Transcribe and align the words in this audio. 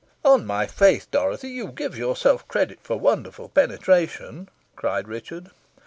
"On 0.25 0.47
my 0.47 0.65
faith, 0.65 1.11
Dorothy, 1.11 1.49
you 1.49 1.67
give 1.67 1.95
yourself 1.95 2.47
credit 2.47 2.79
for 2.81 2.97
wonderful 2.99 3.49
penetration," 3.49 4.49
cried 4.75 5.07
Richard. 5.07 5.51